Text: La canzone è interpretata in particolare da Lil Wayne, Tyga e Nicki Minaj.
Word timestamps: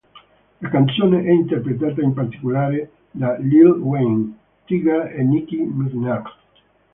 La 0.61 0.69
canzone 0.71 1.21
è 1.25 1.29
interpretata 1.29 2.01
in 2.01 2.13
particolare 2.15 2.89
da 3.11 3.37
Lil 3.37 3.67
Wayne, 3.73 4.35
Tyga 4.65 5.09
e 5.09 5.21
Nicki 5.21 5.57
Minaj. 5.57 6.23